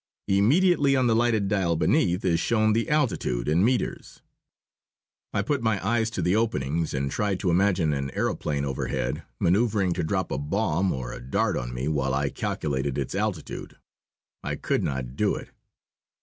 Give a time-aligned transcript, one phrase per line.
[0.27, 4.23] Immediately on the lighted dial beneath is shown the altitude, in metres."
[5.31, 9.93] I put my eyes to the openings, and tried to imagine an aëroplane overhead, manoeuvring
[9.93, 13.77] to drop a bomb or a dart on me while I calculated its altitude.
[14.43, 15.49] I could not do it.